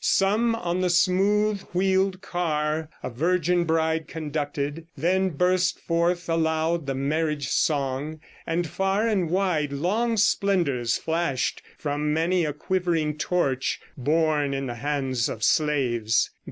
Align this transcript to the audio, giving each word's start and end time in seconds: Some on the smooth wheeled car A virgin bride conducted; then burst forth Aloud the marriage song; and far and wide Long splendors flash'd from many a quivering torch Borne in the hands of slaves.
Some 0.03 0.55
on 0.55 0.81
the 0.81 0.89
smooth 0.89 1.61
wheeled 1.73 2.23
car 2.23 2.89
A 3.03 3.09
virgin 3.11 3.65
bride 3.65 4.07
conducted; 4.07 4.87
then 4.97 5.29
burst 5.29 5.79
forth 5.79 6.27
Aloud 6.27 6.87
the 6.87 6.95
marriage 6.95 7.49
song; 7.49 8.19
and 8.47 8.65
far 8.65 9.07
and 9.07 9.29
wide 9.29 9.71
Long 9.71 10.17
splendors 10.17 10.97
flash'd 10.97 11.61
from 11.77 12.11
many 12.11 12.45
a 12.45 12.51
quivering 12.53 13.19
torch 13.19 13.79
Borne 13.95 14.55
in 14.55 14.65
the 14.65 14.73
hands 14.73 15.29
of 15.29 15.43
slaves. 15.43 16.31